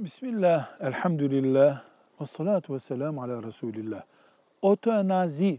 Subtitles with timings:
[0.00, 1.82] Bismillah, elhamdülillah,
[2.20, 4.02] ve salatu ve selamu ala Resulillah.
[4.62, 5.58] Otonazi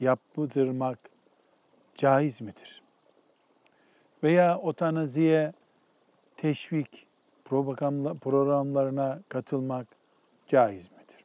[0.00, 0.98] yaptırmak
[1.94, 2.82] caiz midir?
[4.22, 5.52] Veya otanaziye
[6.36, 7.06] teşvik
[8.20, 9.86] programlarına katılmak
[10.46, 11.24] caiz midir?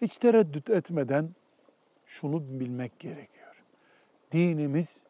[0.00, 1.30] Hiç tereddüt etmeden
[2.06, 3.62] şunu bilmek gerekiyor.
[4.32, 5.02] Dinimiz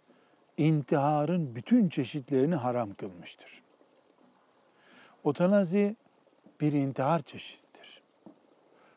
[0.57, 3.63] intiharın bütün çeşitlerini haram kılmıştır.
[5.25, 5.97] Otanazi
[6.61, 8.03] bir intihar çeşididir.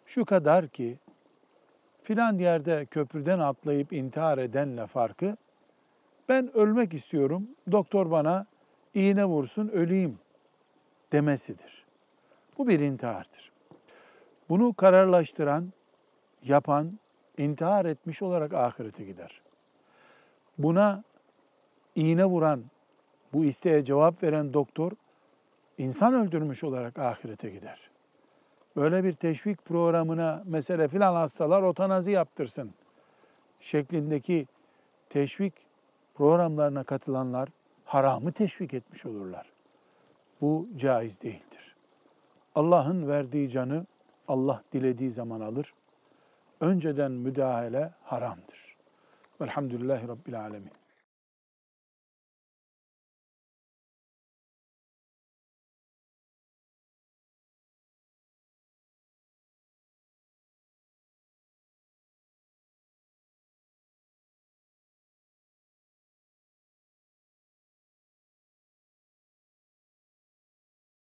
[0.05, 0.99] Şu kadar ki
[2.03, 5.37] filan yerde köprüden atlayıp intihar edenle farkı
[6.29, 8.45] ben ölmek istiyorum, doktor bana
[8.93, 10.19] iğne vursun öleyim
[11.11, 11.85] demesidir.
[12.57, 13.51] Bu bir intihardır.
[14.49, 15.73] Bunu kararlaştıran,
[16.43, 16.99] yapan
[17.37, 19.41] intihar etmiş olarak ahirete gider.
[20.57, 21.03] Buna
[21.95, 22.63] iğne vuran,
[23.33, 24.91] bu isteğe cevap veren doktor
[25.77, 27.89] insan öldürmüş olarak ahirete gider.
[28.75, 32.73] Böyle bir teşvik programına mesela filan hastalar otanazi yaptırsın
[33.59, 34.47] şeklindeki
[35.09, 35.53] teşvik
[36.15, 37.49] programlarına katılanlar
[37.85, 39.51] haramı teşvik etmiş olurlar.
[40.41, 41.75] Bu caiz değildir.
[42.55, 43.85] Allah'ın verdiği canı
[44.27, 45.73] Allah dilediği zaman alır.
[46.61, 48.75] Önceden müdahale haramdır.
[49.41, 50.71] Velhamdülillahi Rabbil Alemin.